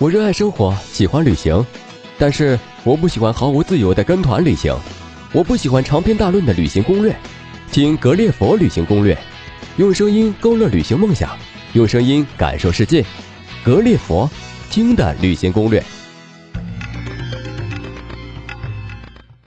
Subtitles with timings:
[0.00, 1.66] 我热爱生活，喜欢旅行，
[2.16, 4.72] 但是我不喜欢毫无自由的跟团旅行。
[5.32, 7.16] 我不喜欢长篇大论的旅行攻略，
[7.72, 9.18] 听格列佛旅行攻略，
[9.76, 11.36] 用声音勾勒旅行梦想，
[11.72, 13.04] 用声音感受世界。
[13.64, 14.30] 格列佛
[14.70, 15.82] 听的旅行攻略。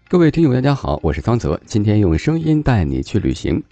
[0.09, 3.63] 各位听友，大家好，我是桑泽，今天用声音带你去旅行。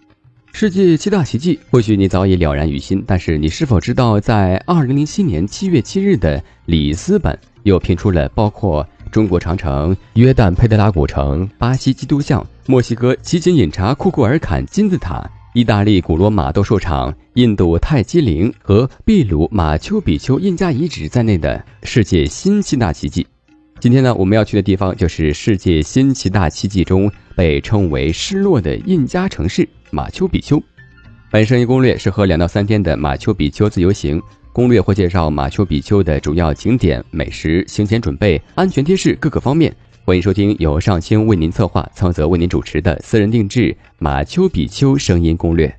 [0.52, 23.26] 世界七大奇迹，或许你早已了然于心，但是你是否知道，在二零零七年七月七日的里斯本，又评出了包括中国长城、约旦佩德拉古城、巴西基督像、墨西哥奇琴饮茶库库尔坎金字塔、意大利古罗马斗兽场、印度泰姬陵和秘鲁马丘比丘印加遗址在内的世界新七大奇迹。
[23.80, 30.62] 今天呢，我们要去的地方就是世界新七大奇迹中被称为失落的印加城市马丘比丘。
[31.32, 34.22] 本声音攻略适合两到三天的马丘比丘自由行，
[34.52, 39.76] 攻略会介绍马丘比丘的主要景点、美食、行前准备、安全贴士各个方面。
[40.06, 45.79] 欢迎收听由上清为您策划、苍泽为您主持的私人定制马丘比丘声音攻略。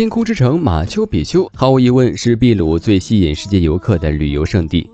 [0.00, 4.88] 天空之城马丘比丘毫无疑问是秘鲁最吸引世界游客的旅游胜地。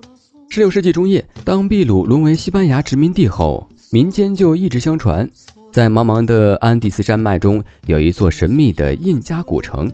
[0.50, 5.30] 十六世纪中叶，当秘鲁沦为西班牙殖民地后，民间就一直相传，
[5.72, 9.88] 在茫茫的安第斯山脉中有一座神秘的印加古城。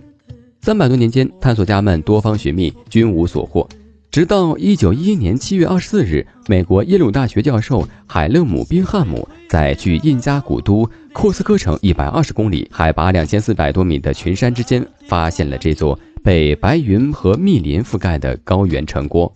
[0.63, 3.69] 三百多年间，探索家们多方寻觅，均无所获。
[4.11, 19.33] 直到一九一一年七月二十四日，美国耶鲁大学教授海勒姆·宾汉姆在去印加古都库斯科城一百二十公里、海拔两千四百多米的群山之间，发现了这座被白云和密林覆盖的高原城郭。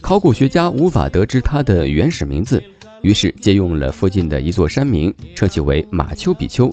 [0.00, 2.62] 考古学家无法得知它的原始名字，
[3.02, 6.72] 于是借用了附近的一座山名，称其为马丘比丘。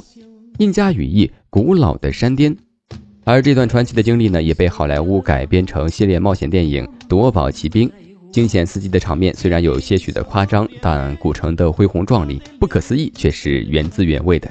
[0.59, 2.55] 印加语义“古老的山巅”。
[3.25, 7.89] 而这段传奇的经历呢，也被好莱坞改编成系列冒险电影《夺宝奇兵》。
[8.33, 14.49] 惊险刺激的场面虽然有些许的夸张，但古城的恢宏壮丽、不可思议却是原汁原味的。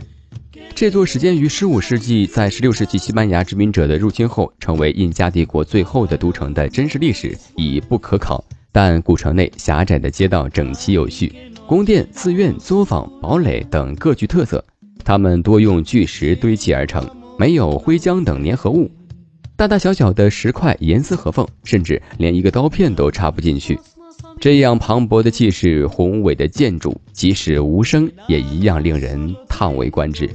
[0.72, 8.42] 这座始建于15世纪，在16世纪西班牙殖民者的入侵后成为印加帝国最后的都城的真实历史已不可考。
[8.70, 11.32] 但古城内狭窄的街道整齐有序，
[11.66, 14.64] 宫殿、寺院、作坊、堡垒等各具特色，
[15.04, 17.04] 它们多用巨石堆砌而成。
[17.38, 18.88] 没有灰浆等粘合物，
[19.56, 23.78] 大大小小的石块严丝合缝，甚至连一个刀片都插不进去。
[24.40, 30.28] 这样磅礴的气势、宏伟的建筑，即使无声，也一样令人叹为观止。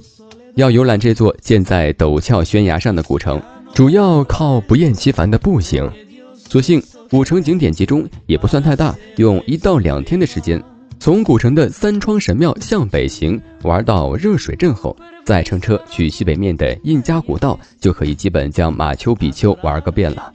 [0.55, 3.41] 要游览这座建在陡峭悬崖上的古城，
[3.73, 5.91] 主要靠不厌其烦的步行。
[6.35, 10.63] 所幸古城景点集中，也不算太大，用一到两天的时间。
[10.99, 20.33] 从古城的三窗神庙向北行，玩到热水镇后，再乘车去西北面的印加古道，就可以基本将马丘比丘玩个遍了。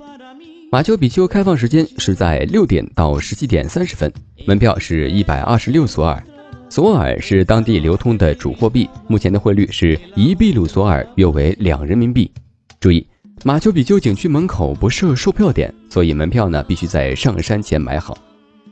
[0.70, 4.10] 马丘比丘开放时间是在六点到十七点三十分，
[4.46, 6.22] 门票是一百二十六索尔，
[6.70, 12.30] 索尔是当地流通的主货币，目前的汇率是一秘鲁索尔约为两人民币。
[12.80, 13.06] 注意，
[13.44, 18.16] 马丘比丘景区门口不设售票点，所以门票呢必须在上山前买好，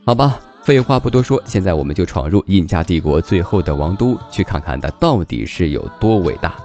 [0.03, 0.39] 好吧。
[0.63, 6.55] 废话不多说，现在我们就闯入印加帝国最后的王都，去看看它到底是有多伟大。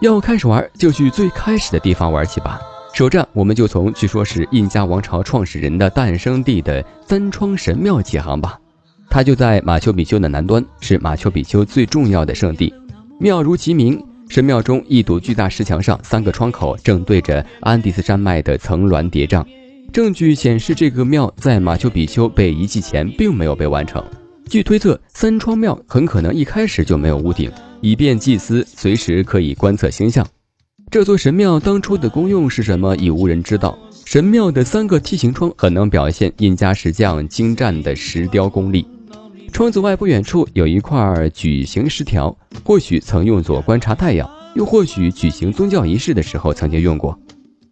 [0.00, 2.60] 要开始玩，就去最开始的地方玩起吧。
[2.94, 8.58] 首站，我们就从据说是印加王朝创始人的诞生地的三窗神庙起航吧。
[9.10, 12.72] 它就在马丘比丘的南端，是马丘比丘最重要的圣地。
[13.18, 19.44] 庙如其名，神庙中一堵巨大石墙上，三个窗口正对着安第斯山脉的层峦叠嶂。
[19.92, 24.04] 证据显示，这个庙在马丘比丘被遗弃前并没有被完成。
[24.48, 30.26] 据推测，三窗庙很可能一开始就没有屋顶，以便祭司随时可以观测星象。
[30.90, 33.76] 这座神庙当初的功用是什么，已无人知道。
[34.04, 38.86] 神庙的三个梯形窗很能表现印加石匠精湛的石雕功力。
[39.52, 47.18] 窗子外不远处有一块矩形石条，或许曾用作观察太阳，又或许举行宗教仪式的时候曾经用过。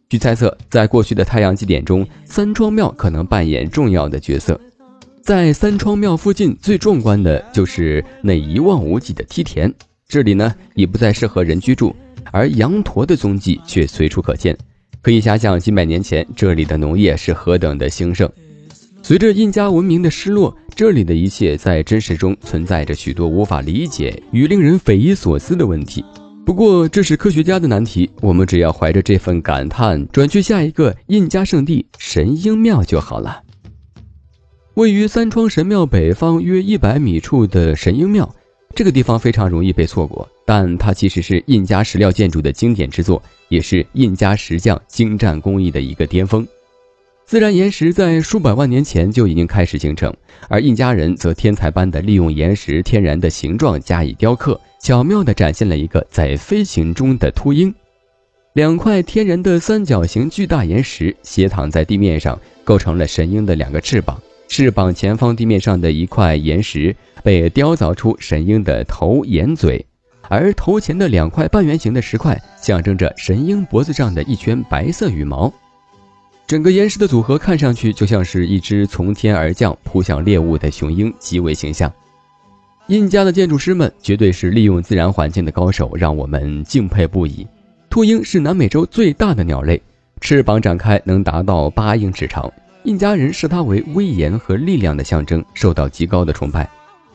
[0.09, 4.61] 据猜测，在过去的太阳祭典中，三窗庙可能扮演重要的角色。
[5.23, 9.73] 在三窗庙附近，最壮观的就是那一望无际的梯田。
[10.07, 11.97] 这里呢，已不再适合人居住，
[12.31, 14.57] 而羊驼的踪迹却随处可见。
[15.01, 18.31] 可以遐想，几百年前这里的农业是何等的兴盛。
[19.03, 26.05] 随着印加文明的失落，这里的一切在真实中存在着许多无法理解与令人匪夷所思的问题。
[26.45, 28.11] 不过，这是科学家的难题。
[28.21, 33.43] 我们只要怀着这份感叹，转去下一个印加圣地神鹰庙就好了。
[34.75, 38.35] 位于三窗神庙北方约一百米处的神鹰庙，
[38.75, 46.47] 这个地方非常容易被错过，但它其实是印加石料建筑的经典之作，也是印加石匠精湛工艺的一个巅峰。
[47.27, 50.15] 自然岩石在数百万年前就已经开始形成，
[50.49, 57.75] 而印加人则天才般的利用岩石天然的形状加以雕刻，巧妙地展现了一个在飞行中的秃鹰。
[58.53, 64.21] 两块天然的三角形巨大岩石斜躺在地面上，构成了神鹰的两个翅膀。
[64.47, 69.85] 翅膀前方地面上的一块岩石被雕凿出神鹰的头、眼、嘴，
[70.29, 75.53] 而头前的两块半圆形的石块象征着神鹰脖子上的一圈白色羽毛。
[76.47, 81.91] 整个岩石的组合看上去就像是一只从天而降扑向猎物的雄鹰，极为形象。
[82.89, 87.47] 印加的建筑师们绝对是利用自然环境的高手，让我们敬佩不已。
[87.89, 89.81] 秃鹰是南美洲最大的鸟类，
[90.21, 92.53] 翅膀展开能达到八英尺长。
[92.83, 96.69] 印加人视它为威严和力量的象征，受到极高的崇拜。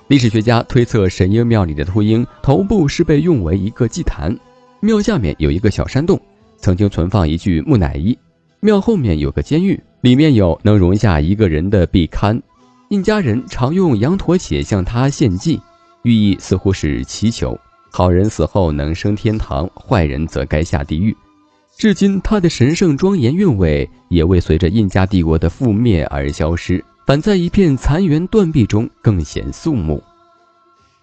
[0.08, 4.36] 历史学家推测，神鹰庙里的秃鹰头部是被用为一个祭坛，
[4.80, 6.20] 庙下面有一个小山洞，
[6.58, 8.18] 曾经存放一具木乃伊。
[8.62, 12.42] 庙后面有个监狱，里面有能容下一个人的壁龛。
[12.90, 15.62] 印加人常用羊驼血向他献祭，
[16.04, 17.58] 寓意似乎是祈求
[17.90, 21.16] 好人死后能升天堂，坏人则该下地狱。
[21.78, 30.04] 至今，他的神圣庄严韵味也未随着印加帝国的覆灭而消失，反在一片残垣断壁中更显肃穆。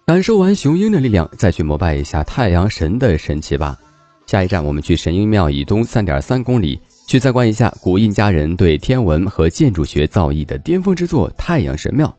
[0.05, 3.79] 感受完雄鹰的力量，再去膜拜一下太阳神的神奇吧。
[4.27, 6.79] 下一站，我们去神鹰庙以东三点三公里。
[7.07, 12.13] 去参观一下古印加人对天文和建筑学造诣的巅峰之作——太阳神庙。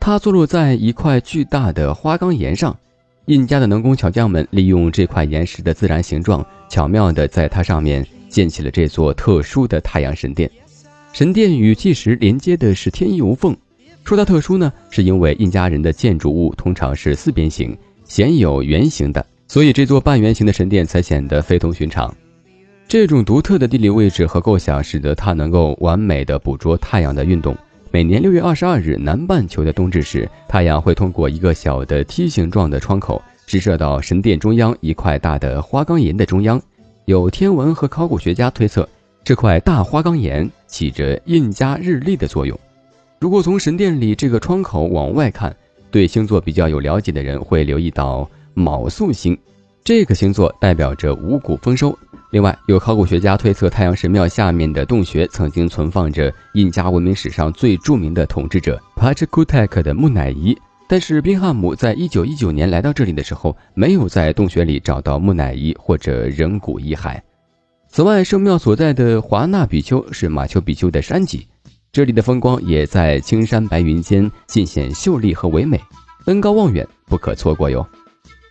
[0.00, 2.74] 它坐落在一块巨大的花岗岩上，
[3.26, 10.50] 印加的能工巧匠们利用这块岩石的自然形状，巧妙地在它上面建起了这座特殊的太阳神殿。
[11.12, 13.54] 神殿与祭石连接的是天衣无缝。
[14.04, 22.14] 说它特殊呢，是因为印加人的建筑物通常是四边形，鲜有圆形的，所以这座半圆形的神殿才显得非同寻常。
[22.88, 27.56] 这种独特的地理位置和构想，使得它能够完美的捕捉太阳的运动。
[27.90, 36.62] 每年六月二十二日南半球的冬至时，太阳会通过一个小的梯形状的窗口直射到神殿中央一块大的花岗岩的中央。
[37.06, 38.88] 有天文和考古学家推测，
[39.24, 42.56] 这块大花岗岩起着印加日历的作用。
[43.18, 45.54] 如果从神殿里这个窗口往外看，
[45.90, 49.36] 对星座比较有了解的人会留意到卯宿星，
[49.86, 51.96] 这个星座代表着五谷丰收。
[52.32, 60.58] 另外，有考古学家推测，太阳神庙下面的洞穴曾经存放着印加文明史上最著名的统治者帕切库泰克的木乃伊。
[60.88, 67.20] 但是，宾汉姆在一九一九年来到这里的时候，没有在洞穴里找到木乃伊或者人骨遗骸。
[67.88, 71.46] 此外，圣庙所在的华纳比丘是马丘比丘的山脊，
[71.92, 75.80] 这里的风光也在青山白云间尽显秀丽和唯美，
[76.24, 77.86] 登高望远不可错过哟。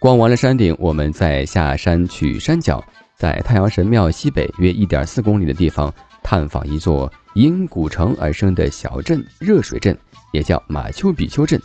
[0.05, 2.79] 逛完了山顶，我们再下山去山脚。
[3.17, 5.91] 在太阳神庙西北约一点四公里的地方，
[6.21, 9.97] 探访一座因古城而生的小镇——热水镇，
[10.31, 11.59] 也叫马丘比丘镇。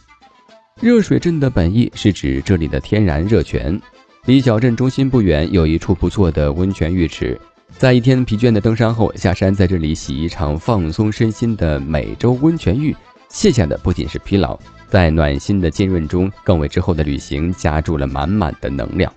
[0.81, 3.79] 热水镇的本意是指这里的天然热泉。
[4.25, 7.39] 离小镇中心不远有一处不错的温泉浴池，
[7.77, 12.97] 在一天疲倦的登山后，下山在这里洗一场放松身心的美洲温泉浴，
[13.29, 14.59] 卸下的不仅是疲劳，
[14.91, 19.11] 在暖心的浸润中，更为之后的旅行加注了满满的能量。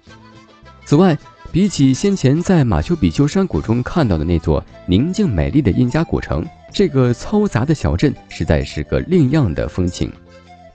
[0.85, 1.17] 此外，
[1.51, 10.11] 比起先前在马丘比丘山谷中看到的那座宁静美丽的印加古城，这个嘈杂的小镇实在是个另样的风情。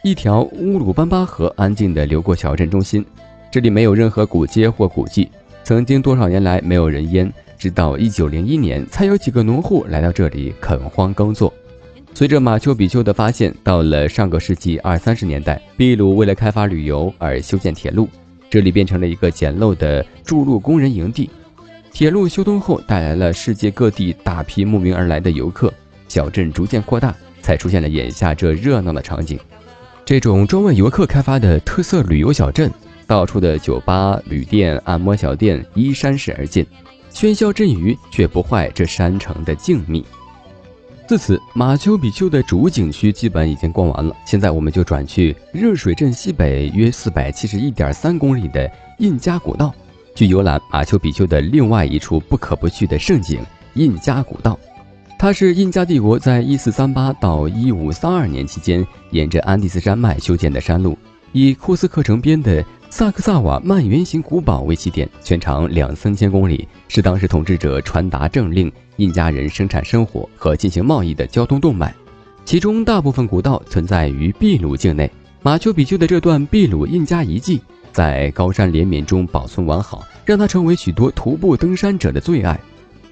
[0.03, 3.05] 一条乌鲁班巴河安静地流过小镇中心，
[3.51, 5.31] 这里没有任何古街或古迹，
[5.65, 11.53] 曾经多少年来没有人烟，直到一九零一年才有几个农户来到这里垦荒耕作。
[12.19, 18.09] 随着马丘比丘的发现，到了上个世纪二三十年代，秘鲁为了开发旅游而修建铁路。
[18.51, 21.31] 这里变成了一个简陋的筑路工人营地。
[21.93, 25.73] 铁路修通后，带来了世界各地大批慕名而来的游客，
[26.09, 29.39] 小镇逐渐扩大，才出现了眼下这热闹的场景。
[30.05, 32.69] 这种专为游客开发的特色旅游小镇，
[33.07, 36.67] 到处的酒吧、旅店、按摩小店依山势而建，
[37.13, 40.03] 喧嚣阵雨却不坏这山城的静谧。
[41.09, 44.15] 自此，马丘比丘的主景区基本已经逛完了。
[44.27, 49.75] 现在，我们就转去热水镇西北约四百七十一点三公里的印加古道，
[50.15, 53.41] 去游览马丘比丘的另外一处不可不去的胜景——
[53.73, 54.61] 印加古道。
[55.19, 60.99] 它是印加帝国在一四三八到一五三二年期间沿着安第斯山脉修建的山路，
[61.33, 62.63] 以库斯克城边的。
[62.91, 71.95] 萨克萨瓦曼圆形古堡为起点，全长两三千公里，是当时统治者传达政令、印加人生产生活和进行贸易的交通动脉。
[72.47, 75.11] 其中大部分古道存在于秘鲁境内。
[75.43, 77.61] 马丘比丘的这段秘鲁印加遗迹
[77.93, 82.59] 在高山连绵中保存完好，让它成为许多徒步登山者的最爱。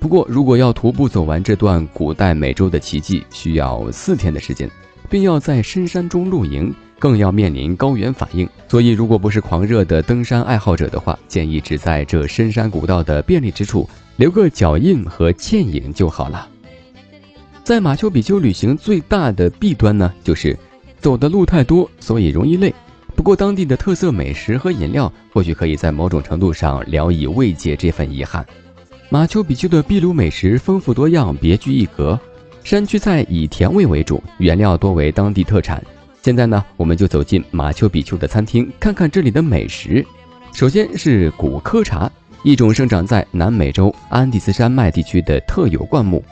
[0.01, 4.69] 不过，如果要徒步走完这段古代美洲的奇迹，需要四天的时间，
[5.09, 8.49] 并要在深山中露营，更要面临高原反应。
[8.69, 16.49] 所以，如果不是狂热的登山爱好者的话，建议只在这深山古道的便利之处留个脚印和倩影就好了。
[17.65, 20.57] 在马丘比丘旅行最大的弊端呢，就是
[21.01, 22.75] 走的路太多，所以容易累。
[23.15, 28.47] 不过当地的特色美食和饮料，或许可以在某种程度上聊以慰藉这份遗憾。
[29.09, 32.19] 马丘比丘的秘鲁美食丰富多样，别具一格。
[32.63, 35.83] 山区菜以甜味为主，原料多为当地特产。
[36.27, 40.05] 现在呢，我们就走进马丘比丘的餐厅，看看这里的美食。
[40.53, 42.11] 首先是古柯茶，
[42.43, 46.25] 一种生长在南美洲安第斯山脉地区的特有灌木。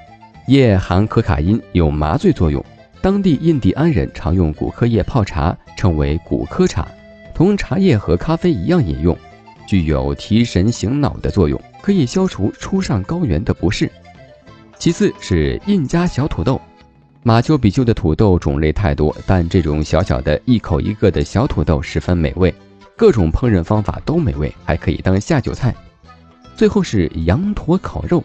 [0.48, 2.60] 叶含可卡因，有麻醉作用。
[3.00, 6.88] 当地印第安人常用古柯叶泡茶，称为古柯茶，
[7.32, 9.16] 同茶叶和咖啡一样饮用，
[9.64, 13.88] 具有提神醒脑的作用，可以消除初上高原的不适。
[14.76, 16.60] 其次是印加小土豆，
[17.26, 22.54] 马丘比丘的土豆种类太多，但这种小小的一口一个的小土豆十分美味，
[22.98, 25.74] 各种烹饪方法都美味，还可以当下酒菜。
[26.54, 28.22] 最后是羊驼烤肉。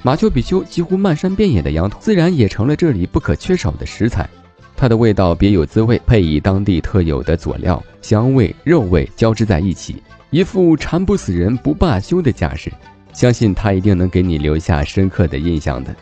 [0.00, 4.30] 马丘比丘几乎漫山遍野的羊驼，自然也成了这里不可缺少的食材。
[4.76, 10.00] 它的味道别有滋味，配以当地特有的佐料，香味、肉味交织在一起，
[10.30, 12.72] 一副馋不死人不罢休的架势。
[13.12, 15.92] 相信它一定能给你留下深刻的印象的。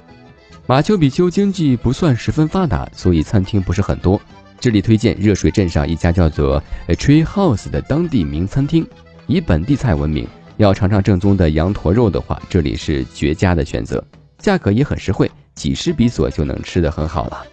[0.66, 4.18] 马丘比丘经济不算十分发达，所以餐厅不是很多。
[4.58, 8.86] 这里推荐热水镇上一家叫做 Tree House 的当地名餐厅，
[9.26, 10.26] 以本地菜闻名。
[10.56, 14.02] 要尝尝正宗的羊驼肉的话，这里是绝佳的选择，
[14.38, 17.44] 价格也很实惠，几十比索就能吃得很好了。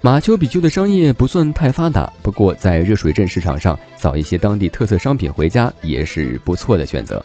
[0.00, 7.22] 马丘比丘的商业不算太发达，不过在热水镇市场上扫一些当地特色商品回家也是不错的选择。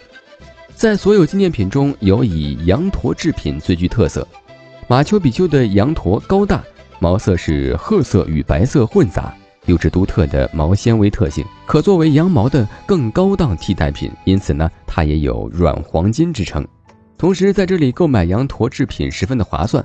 [0.76, 4.28] 在所有纪念品中，有以羊驼制品最具特色。
[4.94, 6.64] 马丘比丘的羊驼高大，
[7.00, 9.34] 毛色是褐色与白色混杂。
[9.66, 16.64] 有着独特的毛纤维特性，可作为羊毛的更高档替代品，因此呢，它也有“软黄金”之称。
[17.18, 19.84] 同时，在这里购买羊驼制品十分的划算。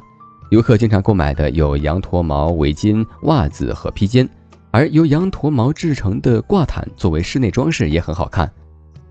[0.50, 4.28] 游客经常购买的有羊驼毛围巾、袜子和披肩，
[4.70, 8.52] 而由羊驼毛制成的挂毯作为室内装饰也很好看。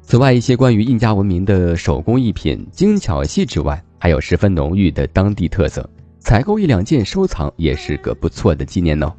[0.08, 5.88] 此外，一些关于印加文明的手工艺品精巧细致外，还有十分浓郁的当地特色，
[6.18, 9.12] 采购一两件收藏也是个不错的纪念哦。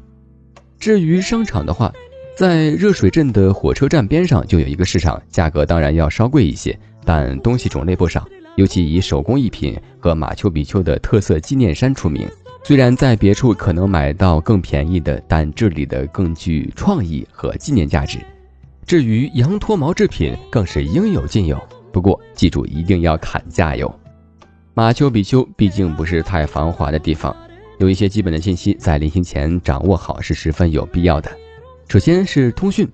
[0.79, 1.93] 至于商场的话，
[2.35, 12.27] 在热水镇的火车站边上就有一个市场，价格当然要稍贵一些，但东西种类不少，尤其以手工艺品和马丘比丘的特色纪念衫出名。
[12.63, 18.17] 虽然在别处可能买到更便宜的，但这里的更具创意和纪念价值。
[18.89, 21.61] 至于羊驼毛制品，更是应有尽有。
[21.91, 23.99] 不过记住，一定要砍价哟。
[24.73, 27.35] 马丘比丘毕竟不是太繁华的地方。
[27.77, 31.29] 有一些基本的信息在临行前掌握好是十分有必要的。
[31.87, 32.89] 首先是通讯，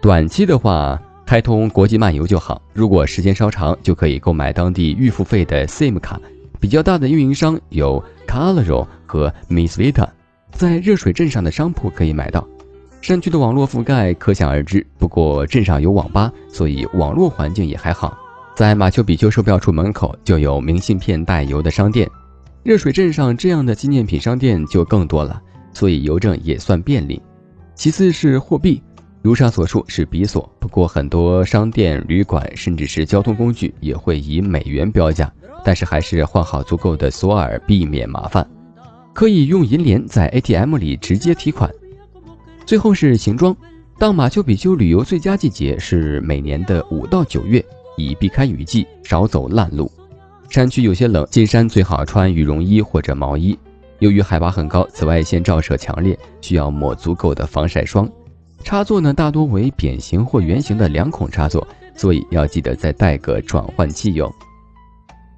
[0.00, 2.62] 短期的话开通国际漫游就好。
[2.72, 6.20] 如果时间稍长，就可以购买当地预付费的 SIM 卡。
[6.60, 10.08] 比较大的运营商有 Caro 和 Miss Vita，
[10.52, 12.46] 在热水镇上的商铺可以买到。
[13.06, 18.18] 山区的网络覆盖可想而知，不过镇上有网吧，所以网络环境也还好。
[18.56, 22.10] 在马丘比丘售票处门口就有明信片代邮的商店。
[22.64, 25.40] 热水镇上这样的纪念品商店就更多了，
[25.72, 27.22] 所以邮政也算便利。
[27.76, 28.82] 其次是货币，
[29.22, 35.32] 如上所述是比索，不过很多商店、旅馆甚至是交通工具也会以美元标价，
[35.64, 38.44] 但是还是换好足够的索尔，避免麻烦。
[39.14, 41.70] 可以用银联在 ATM 里直接提款。
[42.66, 43.56] 最后是行装，
[43.96, 47.64] 到马丘比丘旅游最佳季节是每年的五到九月，
[47.96, 49.88] 以避开雨季，少走烂路。
[50.50, 53.56] 山区有些冷，进山最好穿羽绒衣或者毛衣。
[54.00, 58.10] 由于海拔很高，紫外线照射强烈，需要抹足够的防晒霜。
[58.64, 64.28] 插座呢，大多为扁形或圆形的两孔插座，所以要记得再带个转换器哟。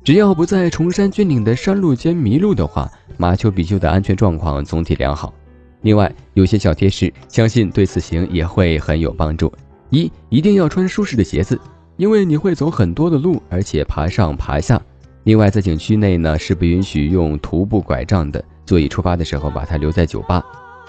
[0.02, 5.34] 只要不在崇山峻岭的山路间迷路的话，马丘比丘的安全状况总体良好。
[5.82, 9.52] 另外，有些小贴士，相信对此行也会很有帮助。
[9.90, 11.58] 一，一定要穿舒适的鞋子，
[11.96, 14.80] 因为你会走很多的路，而且爬上爬下。
[15.24, 20.44] 另外，在景区内呢是不允许用徒步拐杖的，所以出发的时候把它留在酒吧。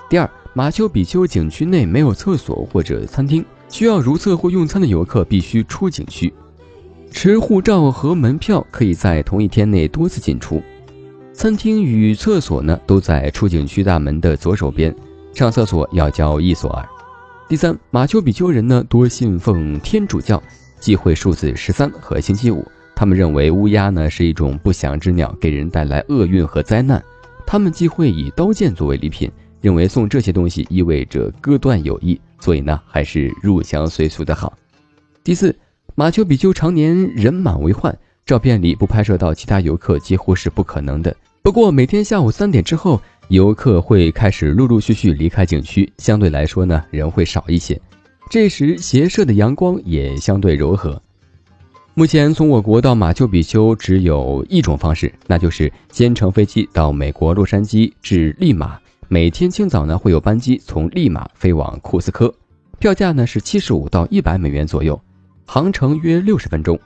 [0.10, 6.34] 第二，马丘比丘景区内没有厕所或者餐厅，需要如厕或用餐的游客必须出景区，
[7.12, 10.62] 持护照和门票可以在同一天内多次进出。
[11.40, 14.94] 餐厅与厕所呢都在出景区大门的左手边，
[15.34, 16.86] 上厕所要交一索尔。
[17.48, 20.44] 第三，马丘比丘人呢多信奉天主教，
[20.82, 22.68] 忌讳数字十三和星期五。
[22.94, 27.02] 他们认为乌鸦呢是一种不祥之鸟，给人带来厄运和灾难。
[27.46, 29.32] 他们忌讳以刀剑作为礼品，
[29.62, 34.52] 认为送这些东西意味着割断友谊，所以呢还是入乡随俗的好。
[35.24, 35.56] 第四，
[35.96, 41.16] 马丘比丘常年人满为患，照片里不拍摄到其他游客几乎是不可能的。
[41.42, 43.02] 不过每天下午三点之后。
[43.30, 47.80] 游客会开始陆陆续续离开景区，相对来说呢，人会少一些。
[48.28, 51.00] 这时斜射的阳光也相对柔和。
[51.94, 62.34] 目前从我国到马丘比丘只有一种方式，那就是先乘飞机到美国洛杉矶至利马，每天清早呢会有班机从利马飞往库斯科，
[62.80, 65.00] 票价呢是七十五到一百美元左右，
[65.46, 66.80] 航程约六十分钟。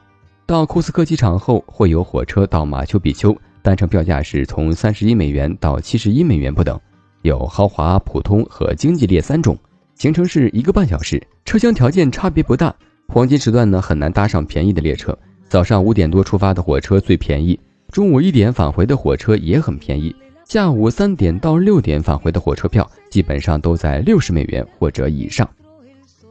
[0.45, 3.33] 到库斯科机场后会有火车到马丘比丘。
[3.63, 6.77] 单程票价是从三十一美元到七十一美元不等，
[7.21, 9.57] 有豪华、普通和经济列三种。
[9.95, 12.75] 行程是一个半小时，车厢条件差别不大。
[13.07, 15.17] 黄金时段呢很难搭上便宜的列车，
[15.47, 17.57] 早上五点多出发的火车最便宜，
[17.89, 20.13] 中午一点返回的火车也很便宜，
[20.45, 25.49] 下午三点到六点返回的火车票基本上都在六十美元或者以上。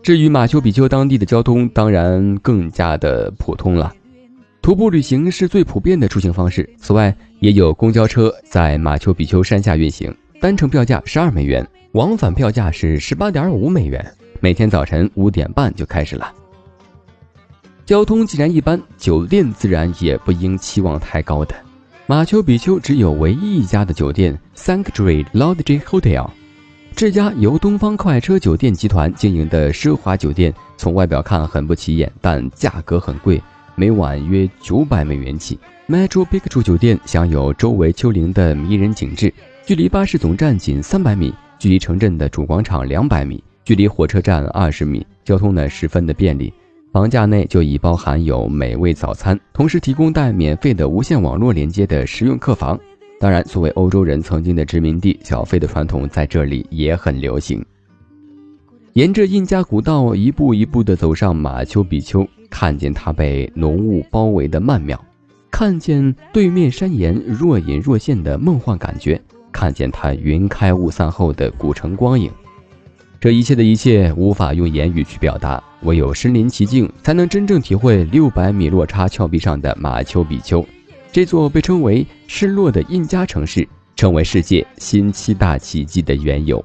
[0.02, 3.90] 至于马丘比丘当地的交通，当然更加的普通了。
[4.62, 6.68] 徒步旅行是最普遍的出行方式。
[6.78, 14.14] 此外，也有公交车在马丘比丘山下运行，单程票价十二美元，往返票价是十八点五美元。
[14.38, 16.32] 每天早晨五点半就开始了。
[17.84, 21.56] 交通既然一般，酒店自然也不应期望太高的。
[22.06, 26.30] 马丘比丘只有唯一一家的酒店 Sanctuary Lodge Hotel，
[26.94, 33.42] 这家由东方快车酒店集团经营的奢华酒店，从外表看很不起眼，但价格很贵。
[33.82, 35.58] 每晚约九百美元起。
[35.88, 39.34] Metro Picchu 酒店享有周围丘陵的迷人景致，
[39.66, 46.54] 距离巴士总站仅三百米，距离城镇的主广场两百米，距离火车站二十米，交通呢十分的便利。
[46.92, 52.78] 房价内就已包含有美味早餐，同时提供带免费的无线网络连接的实用客房。
[53.18, 57.60] 当然，作为欧洲人曾经的殖民地，小费的传统在这里也很流行。
[58.92, 62.24] 沿着印加古道一步一步地走上马丘比丘。
[62.52, 65.02] 看见它被浓雾包围的曼妙，
[65.50, 69.18] 看见对面山岩若隐若现的梦幻感觉，
[69.50, 72.30] 看见它云开雾散后的古城光影，
[73.18, 80.64] 这一切的一切无法用言语去表达，唯有身临其境，才能真正体会六百米落差峭壁上的马丘比丘，
[81.10, 86.62] 这座被称为失落的印加城市，成为世界新七大奇迹的缘由。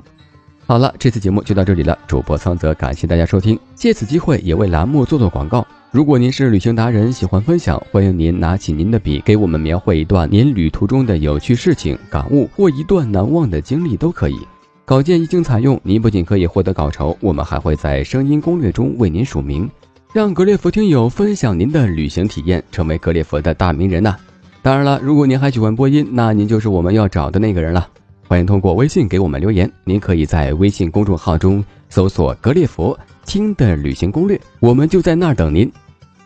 [0.66, 1.98] 好了，这次节目就到这里了。
[2.06, 5.66] 主播桑泽感谢大家收听，借此机会也为栏目做做广告。
[5.90, 14.38] 如果您是旅行达人，喜欢分享，欢迎您拿起您的笔，给我们描绘一段您旅途中的有趣事情、感悟或一段难忘的经历都可以。
[14.84, 19.70] 稿件一经采用，您不仅可以获得稿酬，我们还会在声音攻略中为您署名，
[20.12, 24.18] 让格列佛听友分享您的旅行体验，成为格列佛的大名人呐！
[24.62, 27.88] 当然了，如果您还喜欢播音，那您就是我们要找的那个人了。
[28.28, 35.70] 欢迎通过微信给我们留言，您可以在微信公众号中搜索“格列佛听的旅行攻略”，我们就在那儿等您。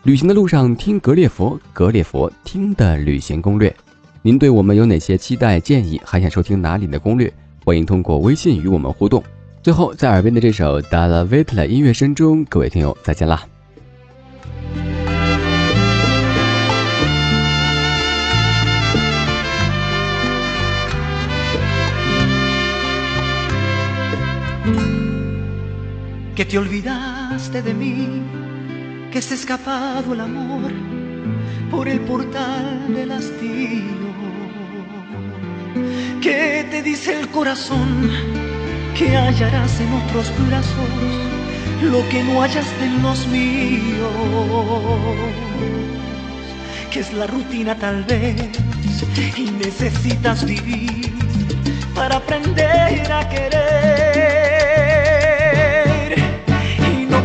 [0.04, 3.74] 旅行的路上听格列佛，格列佛听的旅行攻略。
[4.22, 6.00] 您对我们有哪些期待建议？
[6.04, 7.30] 还想收听哪里的攻略？
[7.64, 9.22] 欢迎通过微信与我们互动。
[9.64, 13.44] 最后，在耳边的这首《d a l a Vita 音乐声中，各位听友再见啦
[26.34, 28.22] ！que te olvidaste de mí,
[29.12, 30.72] que se ha escapado el amor
[31.70, 34.12] por el portal del hastío,
[36.22, 38.10] que te dice el corazón
[38.96, 41.32] que hallarás en otros brazos
[41.82, 44.12] lo que no hallaste en los míos,
[46.90, 48.50] que es la rutina tal vez
[49.36, 51.12] y necesitas vivir
[51.94, 54.41] para aprender a querer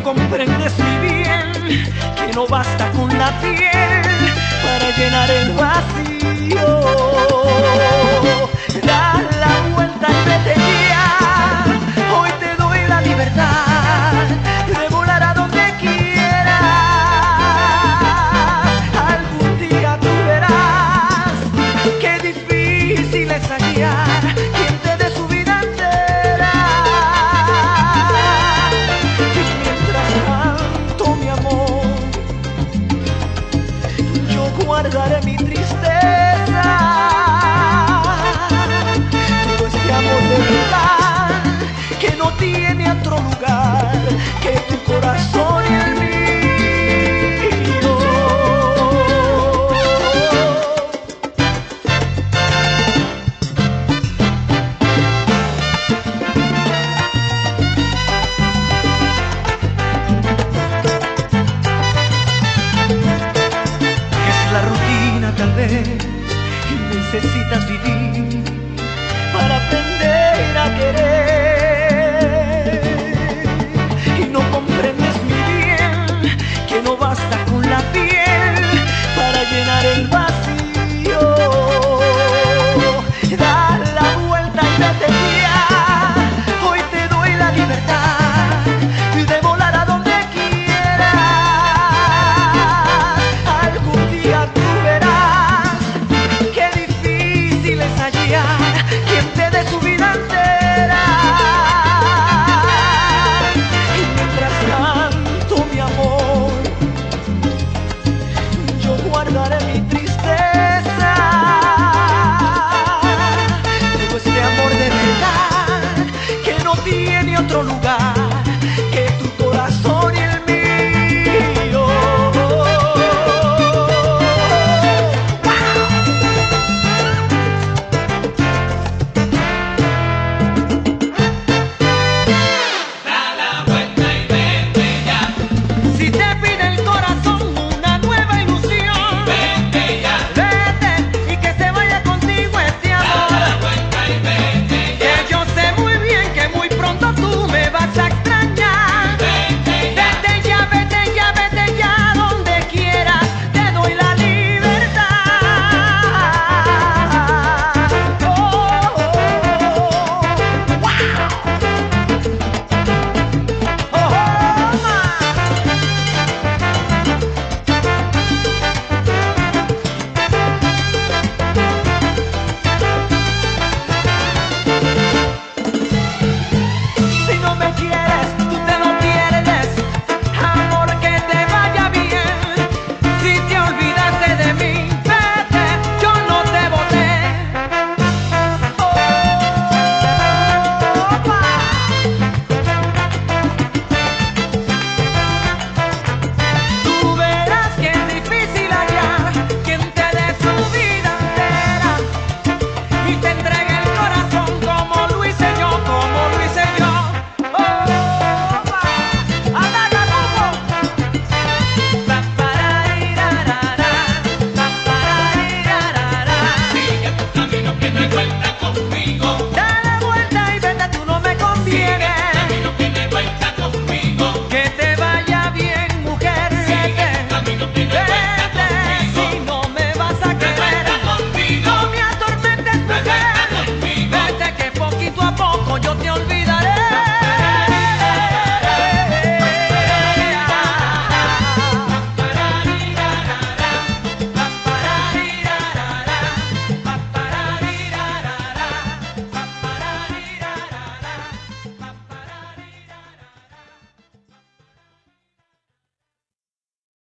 [0.04, 1.52] comprendes muy bien
[2.16, 4.02] que no basta con la piel
[4.64, 6.68] para llenar el vacío.
[8.84, 10.56] Da la vuelta y vete
[10.90, 11.66] ya,
[12.18, 14.57] hoy te doy la libertad.